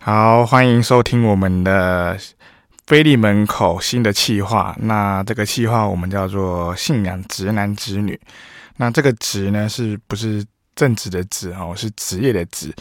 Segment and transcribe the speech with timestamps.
[0.00, 2.16] 好，欢迎收听我们的
[2.86, 4.74] 腓利门口新的企划。
[4.78, 8.18] 那这个企划我们叫做“信仰直男直女”。
[8.78, 10.42] 那这个“职”呢，是不是
[10.74, 11.74] 正职的“职”哦？
[11.76, 12.72] 是职业的“职”。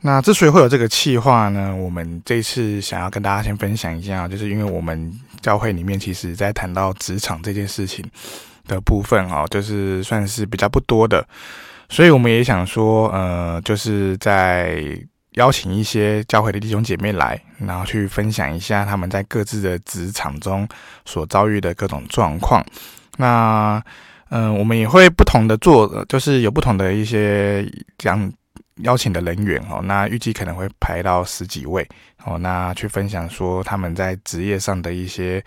[0.00, 8.02] 那之所以会有这个企划呢，我们这次想要跟大家先分享一下，就是因为我们教会里面其实在谈到职场这件事情
[8.66, 11.26] 的部分哦，就是算是比较不多的，
[11.90, 14.96] 所以我们也想说，呃，就是在。
[15.32, 20.66] 邀请一些教会的弟兄姐妹来，然后去分享一下他们在各自的职场中
[21.04, 22.64] 所遭遇的各种状况。
[23.16, 23.82] 那，
[24.30, 27.66] 嗯、我们也会不同的做，就是有不同的一些
[27.98, 28.32] 讲
[28.76, 29.80] 邀请的人员哦。
[29.82, 31.86] 那预计可能会排到十几位
[32.24, 32.38] 哦。
[32.38, 35.44] 那去分享说他们在职业上的一些。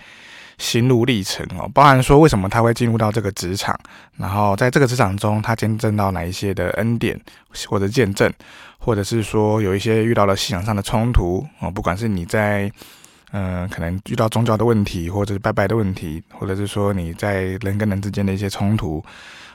[0.58, 3.78] 心路历程哦，包含说为什么他会进入到这个职场，
[4.18, 7.20] 然后在这个职场中他见证到哪一些的恩典
[7.68, 8.32] 或者见证，
[8.78, 12.72] 或者是说有一些遇到了信仰上的冲突哦，不管是你在
[13.32, 19.04] 嗯、可能遇到宗教的问题，或者是拜拜的问题，或者是说你在人跟人之间的一些冲突，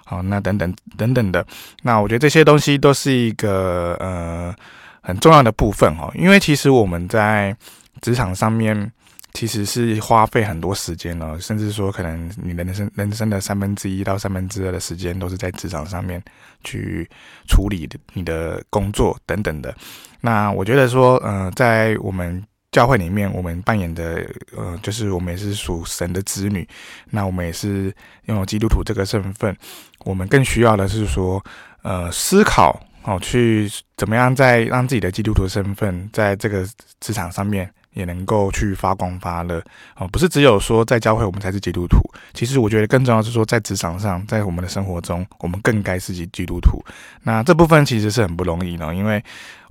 [0.05, 1.47] 好，那等等等等的，
[1.83, 4.55] 那我觉得这些东西都是一个呃
[5.01, 7.57] 很重要的部分哦，因为其实我们在
[8.03, 8.93] 职场上面。
[9.33, 16.23] 其实是花费很多时间哦，甚至说可能你人生人生的三分之一到三分之二的时间都是在职场上面
[16.65, 17.09] 去
[17.49, 19.75] 处理你的工作等等的。
[20.21, 26.69] 那我觉得说，呃，在我们教会里面，我们扮演的，呃，就是我们也是属神的子女，
[27.11, 29.57] 那我们也是拥有基督徒这个身份，
[30.05, 31.43] 我们更需要的是说，
[31.83, 36.67] 呃，思考哦，去怎么样在让自己的基督徒身份在这个
[36.99, 37.73] 职场上面。
[37.95, 39.63] 也能够去发光发热
[39.97, 41.99] 哦，不是只有说在教会我们才是基督徒，
[42.33, 46.83] 其实我觉得更重要是说在职场上，在我们的生活中，我们更该是基督徒。
[47.23, 49.23] 那这部分其实是很不容易的，因为，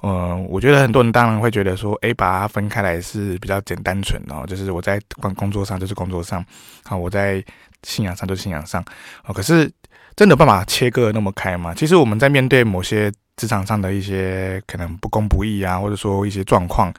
[0.02, 6.46] 呃，我觉得很多人当然会觉得说，诶，把它分开来是比较简单纯哦，就是我在工工作上就是工作上，
[6.84, 7.44] 好，我在
[7.84, 8.84] 信仰上就是信仰上，
[9.26, 9.72] 哦，可是
[10.18, 11.74] 真的办法切割那么开吗？
[11.74, 16.94] 其实我们在面对某些职场上的一些可能不公不义啊，或者说一些状况。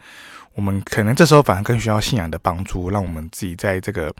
[0.55, 4.12] 我们可能这时候反而更需要信仰的帮助，让我们自己在这个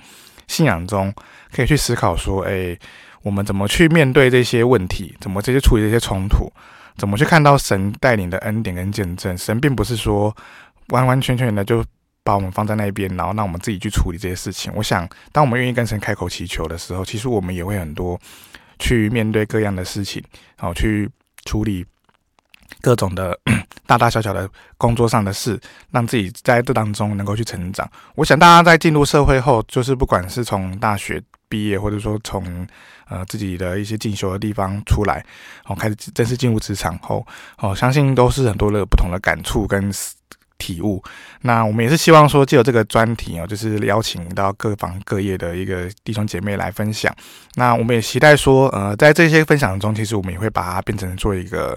[0.47, 1.13] 信仰中
[1.53, 2.79] 可以去思考说：哎，
[3.23, 5.15] 我们怎么去面对这些问题？
[5.21, 6.51] 怎么这些处理这些冲突？
[6.97, 9.37] 怎么去看到神带领的恩典跟见证？
[9.37, 10.35] 神并不是说
[10.89, 11.85] 完完全全的就
[12.23, 14.73] 把我们放在那边，然后让我们自己去处理这些事情。
[14.75, 18.19] 我想，当我们愿意跟神开口祈求的时候，其实我们也会很多
[18.79, 20.23] 去面对各样的事情，
[20.57, 21.09] 好去
[21.45, 21.85] 处理。
[22.81, 23.39] 各种的
[23.87, 24.49] 大大小小的
[24.79, 25.61] 工作上的事，
[25.91, 27.89] 让自己在这当中能够去成长。
[28.15, 32.67] 我想大家在进入社会后，就是不管是从大学毕业，或者说从
[33.09, 35.25] 呃自己的一些进修的地方出来，
[35.67, 37.27] 哦，开始正式进入职场后，
[37.59, 39.93] 哦，相信都是很多的不同的感触跟
[40.57, 41.03] 体悟。
[41.41, 47.13] 那我们也是希望说，借由这个专题哦，就是邀请到各方各业的一个弟兄姐妹来分享。
[47.57, 51.77] 那我们也期待说，呃，在这些分享中，其实我们也会把它变成做一个。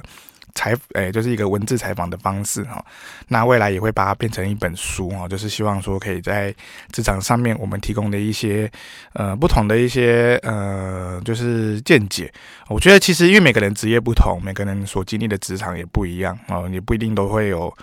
[0.56, 2.84] 采诶，就是一个文字采访的方式哈。
[3.28, 6.54] 那未来也会把它变成一本书哈，就是希望说可以在
[6.92, 8.72] 职场上面我们提供的一些
[9.14, 12.32] 呃不同的一些呃就是见解。
[12.70, 17.76] 我觉得其实因为每个人职业不同，每个人所经历的职场也不一样哦，也不一定都会有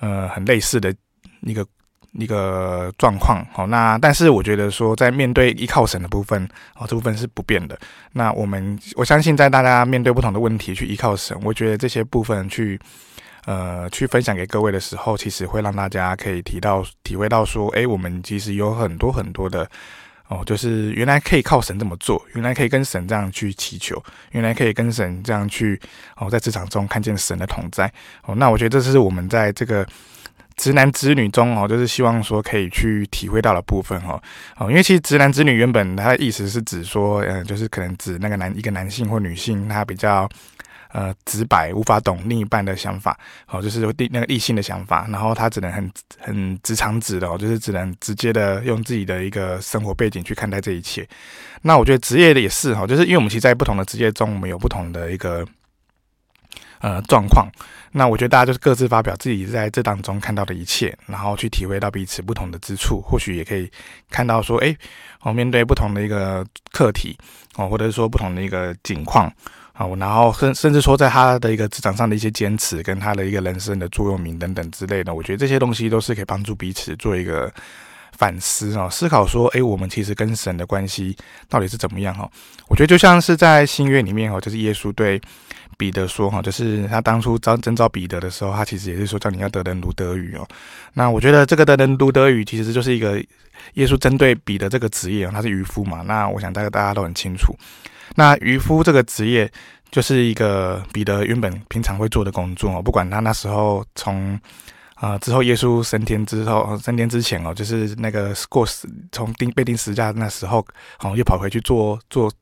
[0.00, 0.94] 呃很类似的
[1.40, 1.66] 一个。
[2.16, 7.76] 一个状况，好，那但是我觉得说，在面对依靠神的部分，哦，这部分是不变的。
[8.12, 12.78] 那我们我相信，在大家面对不同的问题去依靠神，我觉得这些部分去，
[13.46, 19.68] 呃，去分享给各位的时候，其实会让大家可以提到、体会到说，诶，我们其实有很多很多的，
[20.28, 24.00] 哦，就是原来可以靠神这么做，原来可以跟神这样去祈求，
[24.30, 25.80] 原来可以跟神这样去，
[26.16, 27.92] 哦，在职场中看见神的同在，
[28.24, 29.84] 哦，那我觉得这是我们在这个。
[30.56, 34.20] 直男直女中哦，就是希望说可以去体会到的部分哈
[34.56, 40.28] 哦，因为其实直男直女原本它的意思是指说，嗯，就是可能指那个男一个男性或女性，他比较
[40.92, 43.18] 呃直白，无法懂另一半的想法，
[43.48, 51.06] 哦，就是说那个异性的想法，然后他只能很很直肠子的哦，就是只能直接的用自己的一个生活背景去看待这一切。
[51.62, 55.44] 那我觉得职业的也是哈，就是因为我们其实在不同的职业中，我们有不同的一个。
[56.84, 57.48] 呃，状况，
[57.92, 63.70] 那我觉得大家就是各自发表自己在这当中看到的一切，然后去体会到彼此不同的之处，或许也可以
[64.10, 64.76] 看到说，哎，
[65.22, 67.16] 我面对不同的一个课题，
[67.56, 69.32] 哦，或者是说不同的一个境况，
[69.72, 77.50] 好，然后甚甚至说在他的一个职场上的一些坚持，跟他的一个人生的座右铭等等之类的，我觉得这些东西都是可以帮助彼此做一个
[78.16, 81.16] 反思哦，思考说，诶，我们其实跟神的关系
[81.48, 82.30] 到底是怎么样哈？
[82.68, 85.20] 我觉得就像是在新约里面哦，就是耶稣对
[85.76, 90.46] 彼得说哈，就是他当初招征召彼得的时候，他其实也是说叫你要得人如得鱼哦。
[90.92, 93.18] 那我觉得这个得人如得鱼，其实就是一个
[93.74, 96.02] 耶稣针对彼得这个职业，他是渔夫嘛。
[96.02, 97.54] 那我想大家大家都很清楚，
[98.14, 99.50] 那渔夫这个职业。
[99.90, 104.36] 就是一个彼得原本平常会做的工作，不管他那时候从
[105.04, 110.66] 啊、之后耶稣升天之后升天之前哦，就是那个过死从钉被钉十字架那时候
[111.00, 112.32] 哦，又跑回去做做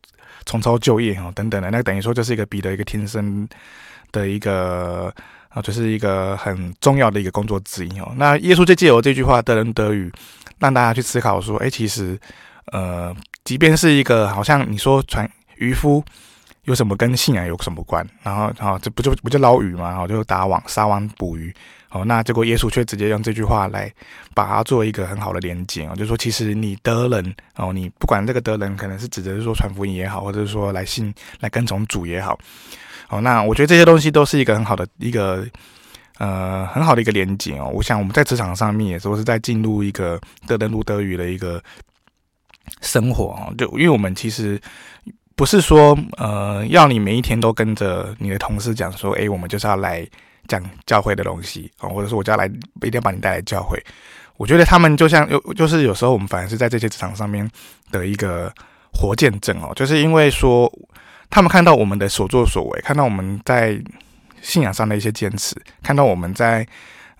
[0.45, 3.49] 重操旧业哦等等的，那等于说就是一个彼得一个天生
[4.13, 5.13] 的一个
[5.49, 8.13] 啊，就是一个很重要的一个工作之一哦。
[8.17, 10.09] 那耶稣就借由这句话得人得鱼，
[10.61, 12.17] 让大家去思考说，哎，其实
[12.67, 13.13] 呃，
[13.43, 16.05] 即便是一个好像你说船渔夫。
[16.65, 18.09] 有什么跟信仰有什么关？
[18.23, 19.89] 然后，然后这不就不就捞鱼吗？
[19.89, 21.53] 然后就打网撒网捕鱼。
[21.93, 23.93] 哦，那结果耶稣却直接用这句话来
[24.35, 32.39] 把它做一个很好的连接哦，就是说，其实你得人哦，你不管这个得人可能是指的是说传福音也好，或者是说来信来跟从主也好。
[33.09, 35.47] 哦，那我觉得这些东西都是一个很好的一个
[36.19, 37.71] 呃很好的一个连接哦。
[37.73, 41.63] 我想我们在职场上面也都是在进入一个得人如得鱼的一个
[42.81, 44.61] 生活哦，就因为我们其实。
[45.35, 50.07] 不是说，呃，要你每一天都跟着你的同事讲说，诶，我们就是要来
[50.49, 52.47] 讲教会的东西啊，或者说我就要来
[52.83, 53.83] 一定要把你带来教会。
[54.37, 57.49] 我觉得他们就像有，就是有时候我们反而是在这些职场上面
[57.91, 58.53] 的一个
[58.93, 60.73] 活见证哦，就是因为说
[61.31, 63.81] 他们看到我们的所作所为，看到我们在
[64.41, 66.67] 信仰上的一些坚持，看到我们在。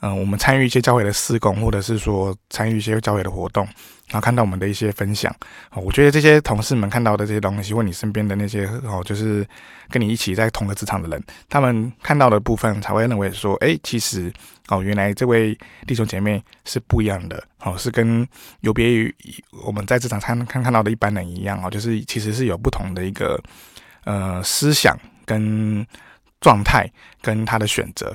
[0.03, 3.65] 嗯、我们参与一些教会的事工，或者是说参与一些教会的活动，
[4.09, 5.33] 然后看到我们的一些分享，
[5.71, 9.47] 哦，我觉得这些同事们看到的这些东西，或你身边的那些哦，就是
[9.91, 14.33] 跟你一起在同个职场的人，他们看到的部分才会认为说，哎，其实
[14.67, 15.57] 哦，原来这位
[15.87, 18.27] 弟兄姐妹是不一样的，哦，是跟
[18.63, 19.15] 有别于
[19.65, 23.41] 我们在职场看看看到的一般人一样，哦，就是其实是有不同的一个
[24.03, 25.87] 呃思想跟
[26.41, 26.91] 状态
[27.21, 28.13] 跟他的选择。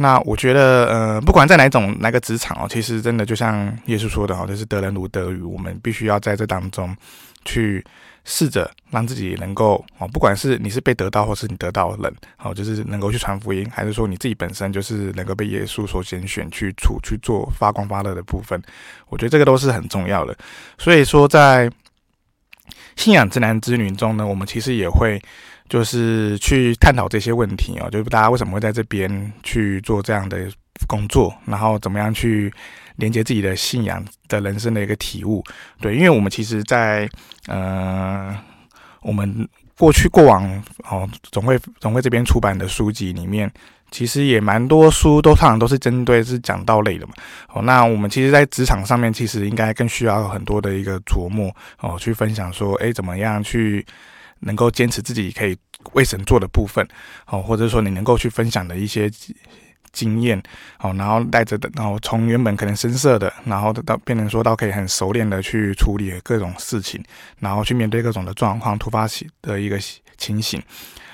[0.00, 5.42] 那我觉得，呃，不管在哪种哪个职场哦，其实真的就像耶稣说的哦，就是得人如得鱼。
[5.42, 6.96] 我们必须要在这当中
[7.44, 7.84] 去
[8.24, 18.62] 试着让自己能够哦，不管是你是被得到，或是你得到人，哦，就是能够去传福音，还是说你自己本身就是能够被耶稣所拣选去处去做发光发热的部分，
[19.08, 20.36] 我觉得这个都是很重要的。
[20.78, 21.68] 所以说，在
[22.98, 25.18] 信仰之男之女中呢，我们其实也会。
[25.70, 30.50] 就是去探讨这些问题哦，就是大家为什么会在这边去做这样的
[30.86, 32.50] 工作，然后怎么样去
[32.96, 35.44] 连接自己的信仰的人生的一个体悟。
[35.78, 37.06] 对，因为我们其实在，
[37.44, 38.34] 在呃，
[39.02, 39.46] 我们
[39.76, 40.50] 过去过往
[40.90, 43.52] 哦，总会总会这边出版的书籍里面，
[43.90, 47.12] 其实也蛮多书都通常都是针对是讲道类的嘛。
[47.48, 53.84] 哦，那我们其实，在职场上面，其实应该更需要很多的一个琢磨哦，去分享说，诶，怎么样去。
[54.40, 55.58] 能够坚持自己可以
[55.94, 56.86] 为神做的部分，
[57.26, 59.10] 哦，或者说你能够去分享的一些
[59.90, 60.40] 经验，
[60.78, 67.02] 哦，然后带着的，然后从原本可能生涩的，然后到变成说到可以很熟练的去处理各种事情，
[67.40, 69.76] 然后去面对各种的状况突发起的一个
[70.18, 70.62] 情形，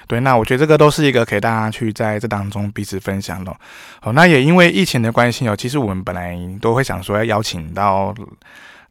[0.08, 3.54] 对，那我觉得这个都是一个可以大家去在这当中彼此分享的，
[4.02, 8.12] 哦，那也因为疫情的关系哦，其实我们本来都会想说要邀请到。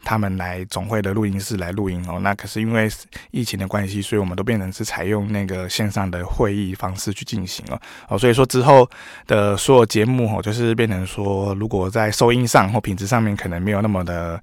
[0.05, 2.89] 他们来总会的录音室来录音哦，那可是因为
[3.31, 8.85] 疫情的关系，所以我们都变成是采用那个线上的会议方式去进行了哦，所以说之后
[9.27, 14.37] 的所有节目哦，就是变成说，如果在收音上或品质上面可能没有那么的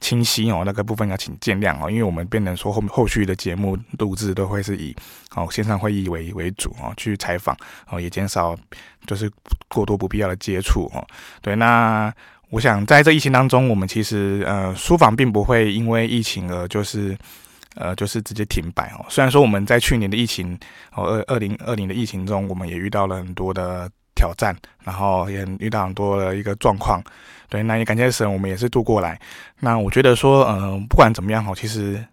[0.00, 4.94] 清晰哦，那个部分要请见谅哦，因为我们变成说后后续的节目录制都会是以
[5.34, 7.56] 哦线上会议为为主哦，去采访
[7.90, 8.56] 哦，也减少
[9.06, 9.30] 就是
[9.68, 11.06] 过多不必要的接触哦，
[11.40, 12.12] 对那。
[12.50, 17.18] 我想在这疫情当中，我们其实呃书房并不会因为疫情而就是
[17.74, 19.04] 呃就是直接停摆哦。
[19.08, 20.56] 虽然说我们在去年的疫情
[20.94, 27.00] 哦二二零二零的疫情中，我们也遇到了很多的挑战，然后也遇到很多的一个状况。
[27.48, 29.16] 对，那也感谢神，我们也是度过来。
[29.60, 32.04] 那我觉得说，呃，不管怎么样哦，其实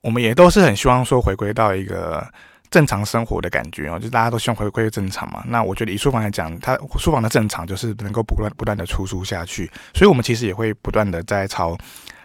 [0.00, 2.26] 我们也都是很希望说回归到一个。
[2.70, 5.42] 正常生活的感觉哦，就大家都希望回归正常嘛。
[5.48, 11.76] 那我觉得以书房来讲，它书房的正常就是能够不断不断的出书下去，所以我们其实也会不断的在朝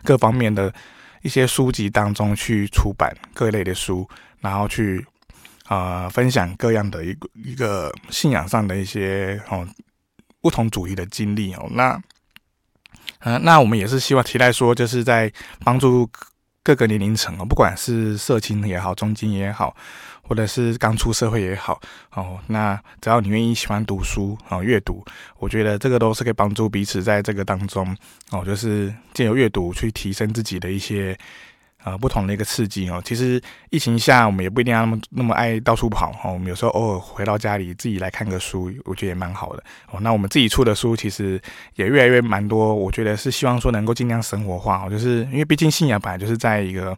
[0.04, 0.72] 各方面的
[1.24, 4.08] 一些书籍当中去出版各类的书，
[4.40, 5.04] 然后去
[5.66, 9.68] 啊、分享各样的一个一个信仰上的一些哦
[10.42, 11.68] 不同主义的经历哦。
[11.72, 12.00] 那
[13.20, 15.32] 嗯、那我们也是希望期待说，就是在
[15.64, 16.08] 帮助
[16.62, 19.76] 各个年龄层哦，不管是社青也好，中青也好，
[20.22, 21.82] 或者是刚出社会也好
[22.12, 25.04] 哦，那只要你愿意喜欢读书哦，阅读，
[25.40, 27.98] 我觉得这个都是可以帮助彼此在这个当中
[28.30, 31.18] 哦，就是借由阅读去提升自己的一些。
[31.86, 33.00] 呃，不同的一个刺激哦。
[33.06, 33.40] 其实
[33.70, 36.34] 疫情下，我们也不一定要那么那么爱到处跑哦。
[36.34, 40.00] 我们有时候偶尔回到家里，自己来看个书，我觉得也蛮好的哦。
[40.02, 41.40] 那我们自己出的书，其实
[41.76, 42.74] 也越来越蛮多。
[42.74, 46.98] 我觉得是希望说能够尽量生活化哦，就是因为毕竟信仰本来就是在一个。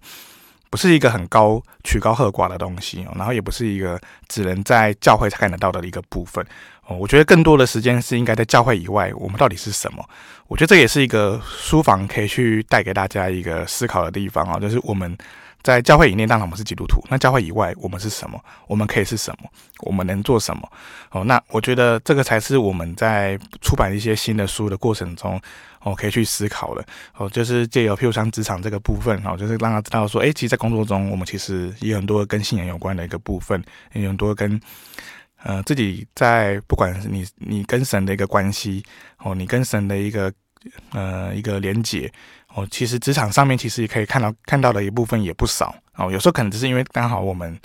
[0.69, 6.45] 不是一个很高曲高和寡的东西哦，然后也不是一个只能在教会才看得到的一个部分
[6.86, 6.95] 哦。
[6.95, 10.03] 我觉得更多的时间是应该在教会以外，我们到底是什么？
[10.47, 15.17] 我觉得这也是一个书房可以去带给大家一个思考的地方啊，就是我们。
[15.63, 17.03] 在教会以内，当然我们是基督徒。
[17.09, 18.39] 那教会以外，我们是什么？
[18.67, 19.50] 我们可以是什么？
[19.79, 20.69] 我们能做什么？
[21.09, 25.41] 哦，那我觉得这个才是我们在出版一些新的书的过程中，
[25.88, 26.86] 哦，可以去思考的。
[27.15, 33.63] 哦，就是借由譬如像职场这个部分，哦，就是让他知道说，诶，其实，在工作中，我们其实也有很多跟信仰有关的一个部分，
[33.94, 34.60] 也有很多跟
[35.44, 38.84] 呃自己在不管你你跟神的一个关系，
[39.20, 40.32] 哦，你跟神的一个
[40.91, 42.12] 呃一个连结。
[42.56, 46.12] 哦，其实职场上面其实也可以看到看到的一部分也不少哦。
[46.12, 47.56] 有时候可能只是因为刚好我们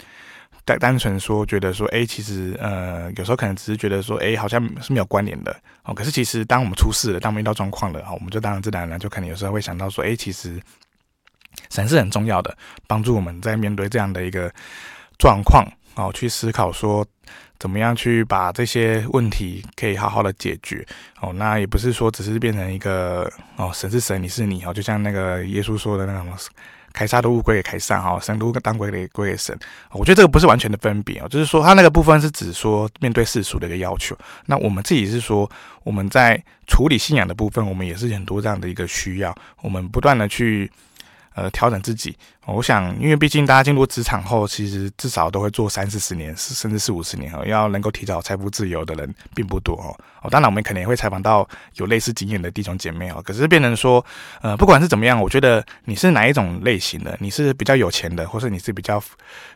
[0.65, 5.55] 单单纯说觉得说，哎，其实呃，有时候可能只是觉得说，哎，好像是没有关联的
[5.85, 5.95] 哦。
[5.95, 10.61] 可是其实当我们出事了，当我们遇到状况了，哦，我们就当然自然而然就可能有时候会想到说，哎，其实
[11.71, 14.53] 神是很重要的，帮助我们在面对这样的一个
[15.19, 17.07] 状况哦，去思考说。
[17.59, 20.85] 怎么样去把这些问题可以好好的解决
[21.21, 21.33] 哦？
[21.33, 26.27] 那也不是说只是变成一个哦，神是神，你是你哦，就像那个耶稣说的那种，
[26.93, 29.59] 凯撒的乌龟给凯撒哈，神都当归给归给神。
[29.93, 34.17] 我觉得这个不是完全的分别哦，就是说他那个部分是指说面对世俗的一个要求。
[34.47, 35.51] 那我们自己是说
[35.83, 40.71] 我们在处理信仰的部分，我们也是很多这样的一个需要，我们不断的去。
[41.35, 42.15] 呃，调整自己，
[42.47, 47.43] 我想，因为毕竟大家进入职场后，其实至少都会做三四十年，甚至四五十年哦。
[47.47, 49.97] 要能够提早财富自由的人并不多哦。
[50.23, 53.23] 哦，当然我们可能也会采访到有类似经验的弟兄姐妹哦。
[53.25, 54.05] 可是变成说，
[54.43, 59.03] 呃，不管是怎么样，我觉得你是哪一种类型的，你是比较有钱的，或是你是比较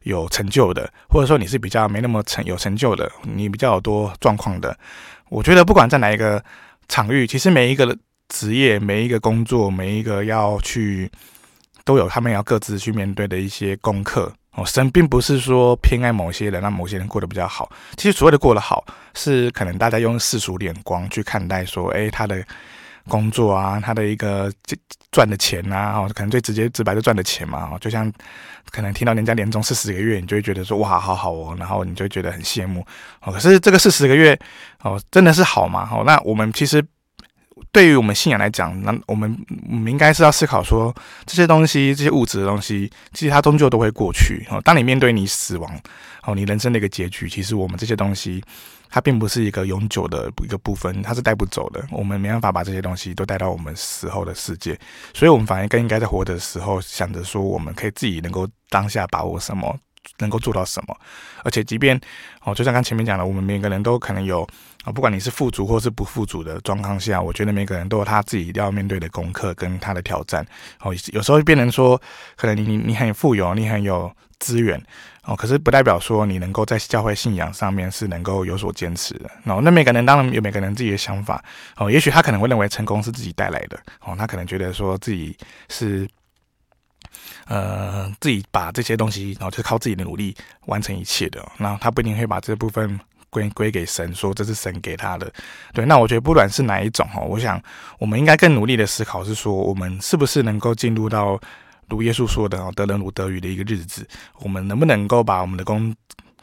[0.04, 4.74] 有成就的，或者说你是比较没那么成有成就的，你比较有多状况的，
[5.28, 6.42] 我觉得不管在哪一个
[6.88, 7.94] 场域，其实每一个
[8.28, 11.10] 职业、每一个工作、每一个要去。
[11.86, 14.66] 都有他们要各自去面对的一些功课哦。
[14.66, 17.70] 神并不是说偏爱某些人，让某些人过得比较好。
[17.96, 22.44] 其实所谓的过得好，是可能大家用世俗眼光去看待，说，诶，他的
[23.08, 24.52] 工作啊，他的一个
[25.12, 27.70] 赚的钱啊，哦，可能最直接直白就赚的钱嘛。
[27.72, 28.12] 哦，就像
[28.70, 32.84] 可能听到人家年终四十个月，你就会觉得说，哇，好好哦，然后你就觉得很羡慕
[33.22, 33.32] 哦。
[33.32, 34.36] 可是这个四十个月
[34.82, 35.88] 哦，真的是好吗？
[35.92, 36.84] 哦，那我们其实。
[37.76, 40.94] 对于我们信仰来讲，那我们我们应该是要思考说，
[41.26, 44.46] 这些东西，这些物质的东西，其实它终究都会过去。
[44.50, 45.78] 哦，当你面对你死亡，
[46.22, 48.42] 哦，你人生的一个结局，其实我们这些东西，
[48.88, 51.84] 它并不是一个永久的一个部分，它是带不走的。
[51.90, 54.74] 我们没办法把这些东西都带到我们死后的世界，
[55.12, 59.78] 所以我们反而更应该在活的时候想着说，我们可以自己能够当下把握什么。
[60.18, 60.96] 能够做到什么？
[61.44, 62.00] 而且，即便
[62.42, 64.46] 哦，就像刚前面讲的，我们每个人都可能有
[64.84, 70.46] 啊，不管你是富足或是不富足的状况下，我觉得每个人都有他自己一定要面对的功课跟他的挑战。
[70.80, 72.00] 哦，有时候变成说，
[72.36, 74.80] 可能你你你很富有，你很有资源
[75.24, 79.30] 哦，可是不代表说你能够在教会信仰上面是能够有所坚持的。
[79.44, 81.42] 哦，那每个人当然有每个人自己的想法
[81.76, 85.36] 哦，也许他可能会认为成功是自己带来的哦，他可能觉得说自己
[85.68, 86.08] 是。
[87.46, 90.36] 呃，自己把这些东西，然后就靠自己的努力
[90.66, 91.44] 完成一切的。
[91.58, 92.98] 那他不一定会把这部分
[93.30, 95.32] 归归给神，说这是神给他的。
[95.72, 97.62] 对，那我觉得不管是哪一种哦，我想
[97.98, 101.40] 我们应该更努力的思考是说，我们是不是能够进入到
[101.88, 104.06] 如耶稣说的“得人如得鱼”的一个日子？
[104.40, 105.94] 我们能不能够把我们的工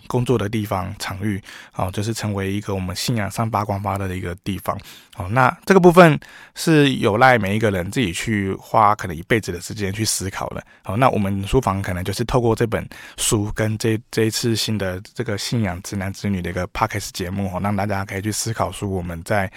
[0.08, 1.42] 工作的地方场域，
[1.76, 4.78] 哦，就是成为一个我们信仰上发光发热的一个地方，
[5.16, 6.20] 哦，那这个部分
[6.56, 19.52] 是有赖每一个人自己去花可能一辈子的时间去思考的，哦，那我们书房可能就是透过这本书跟这这一次新的这个信仰直男直女的一个 podcast 节目，哦，让大家可以去思考说我们在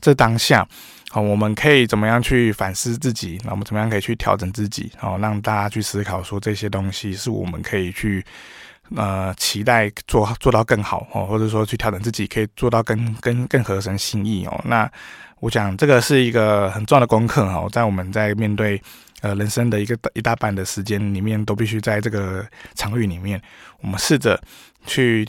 [0.00, 0.66] 这当下，
[1.12, 8.24] 哦，我们可以怎么样去反思自己，那我们怎么样可以去调整自己，哦，让大家去思考说这些东西是我们可以去。
[8.96, 14.60] 呃，期待做做到更好哦，或者说去调整自己，可以做到更更更合神心意哦。
[14.64, 14.90] 那
[15.40, 18.80] 我想这个是一个很重要的功课哦，在我们在面对
[19.20, 23.40] 呃人生的一个一大半的时间里面，都必须在这个场域里面，
[23.82, 24.40] 我们试着
[24.86, 25.28] 去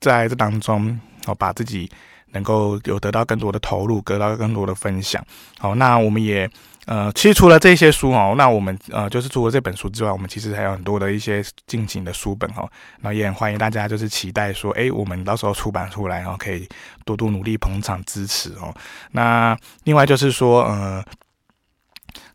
[0.00, 1.90] 在这当中哦，把自己
[2.36, 5.24] 能够有得到更多的投入，得到更多的分享。
[5.58, 6.48] 好，那我们也
[6.84, 12.68] 呃，其实除了这些书哦，那我们呃，就是除了这本书之外，我们其实还有很多的一些进行的书本哦。
[13.00, 16.68] 那也很欢迎大家就是期待说，哎，我们到时候出版出来哦，可以
[17.04, 18.72] 多多努力捧场支持哦。
[19.12, 21.04] 那另外就是说，呃，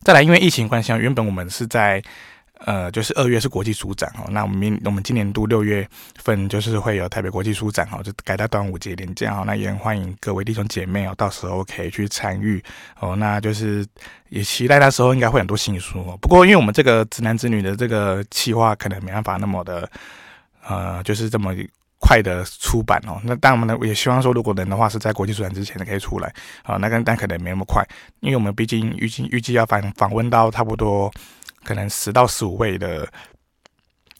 [0.03, 2.01] 再来，因为疫情关系，原本我们是在。
[2.65, 12.63] 呃，就是二月是国际书展哦，那我们明我们今年度六月份就是会有台北国际书展哦，就改到端午节连假哦，那也很欢迎各位弟兄姐妹哦，到时候可以去参与
[12.99, 13.83] 哦，那就是
[14.29, 16.15] 也期待那时候应该会很多新书哦。
[16.21, 19.89] 不过因为我们这个直男直女的这个企划可能没办法那么的
[20.67, 21.55] 呃，就是这么
[21.97, 23.19] 快的出版哦。
[23.23, 27.83] 那当然我们呢也希望说，如果能的话是在国际书展之前可以出来啊，那个但可能没那么快，
[28.19, 31.11] 因为我们毕竟预计预计要访访问到差不多。
[31.63, 33.07] 可能十到十五位的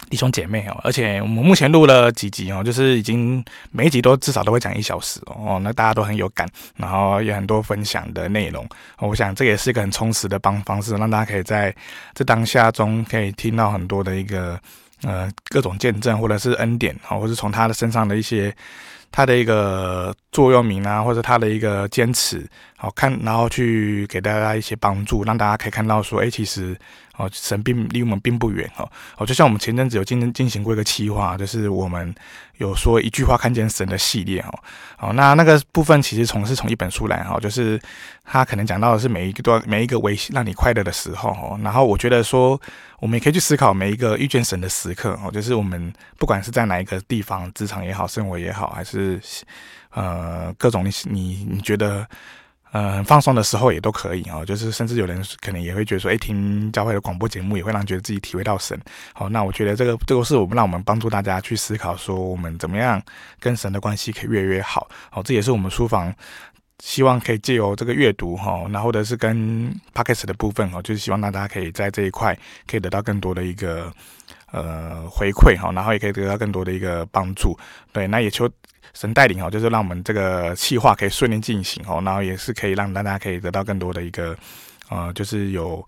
[0.10, 8.68] 弟兄姐妹哦，而且我们目前录了几集哦，就是已经每一集都至少都会讲一小时哦，那大家都很有感，然后有很多分享的内容，
[9.00, 11.74] 我想这也是一个很充实的帮方式，让大家可以在
[12.14, 14.60] 这当下中可以听到很多的一个
[15.04, 18.54] 呃各种见证，或者是恩典哦，或是从他的身上的一些。
[19.14, 26.74] 他的一个座右铭啊，或者他的一个坚持，好看，然后去给大家一些帮助，让大家可以看到说，哎，其实
[27.22, 28.90] 哦，神并离我们并不远哦。
[29.18, 32.14] 哦，就像我们前阵子有进进行过一个企划，就是我们
[32.58, 34.60] 有说一句话看见神的系列哦。
[35.00, 37.80] 哦，那那个部分其实从是从一本书来哈，就是
[38.26, 41.60] 他可能讲到的是每一个段每一个微让你快乐的时候哦。
[41.64, 42.60] 然后我觉得说，
[43.00, 49.20] 我们也可以去思考每一个遇见神的时刻哦，就是我们不管是在哪一个地方，职场也好，生活也好，还是，
[49.92, 52.08] 呃，各种你你你觉得，
[52.72, 54.46] 呃，很放松的时候也都可以哦。
[54.46, 58.80] 就是甚至有人可能也会觉得说，哎，听教会的广播节目也会让觉得自己体会到神。
[59.14, 63.02] 好，那我觉得这个这个是我们让我们帮助大家去思考说，我们怎么样
[63.40, 64.90] 跟神的关系可以越来越好。
[65.10, 66.14] 好，这也是我们书房
[66.80, 73.94] 希望可以借由这个阅读哈，那或者是跟 Podcast 的部分哦，就是希望大家可以在这一块可以得到更多的一个。
[74.52, 77.58] 呃，回馈哈，然后也可以得到更多的一个帮助，
[77.94, 78.50] 对，那也求
[78.94, 84.36] 神带领哦，就是让我们这个计划可以顺利进行哦，然后也是可以让大家可以得到更多的一个，
[84.90, 85.86] 呃，就是有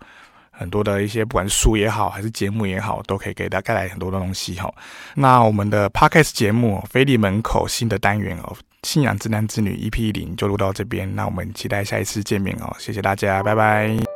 [0.50, 4.72] 很多的一些，不管是书也好，还是节目也好，都可以给大家带来很多的东西哈。
[5.14, 14.13] 那我们的 Podcast 节目《腓利门口》新的单元哦，信仰之男之女 EP 零就录到这边，那我们期待下一次见面哦，谢谢大家，拜拜。